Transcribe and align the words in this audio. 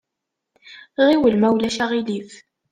Ɣiwel, 1.05 1.35
ma 1.37 1.47
ulac 1.55 1.77
aɣilif. 1.83 2.31